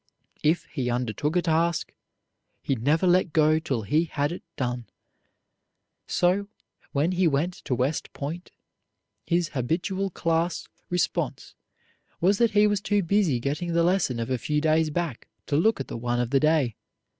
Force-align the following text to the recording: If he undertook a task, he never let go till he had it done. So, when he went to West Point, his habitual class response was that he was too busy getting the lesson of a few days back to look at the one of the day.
If 0.41 0.63
he 0.63 0.89
undertook 0.89 1.35
a 1.35 1.43
task, 1.43 1.93
he 2.63 2.73
never 2.73 3.05
let 3.05 3.33
go 3.33 3.59
till 3.59 3.83
he 3.83 4.05
had 4.05 4.31
it 4.31 4.41
done. 4.55 4.87
So, 6.07 6.47
when 6.91 7.11
he 7.11 7.27
went 7.27 7.53
to 7.65 7.75
West 7.75 8.11
Point, 8.11 8.49
his 9.27 9.49
habitual 9.49 10.09
class 10.09 10.67
response 10.89 11.53
was 12.19 12.39
that 12.39 12.49
he 12.57 12.65
was 12.65 12.81
too 12.81 13.03
busy 13.03 13.39
getting 13.39 13.73
the 13.73 13.83
lesson 13.83 14.19
of 14.19 14.31
a 14.31 14.39
few 14.39 14.59
days 14.59 14.89
back 14.89 15.27
to 15.45 15.55
look 15.55 15.79
at 15.79 15.87
the 15.87 15.97
one 15.97 16.19
of 16.19 16.31
the 16.31 16.39
day. 16.39 16.75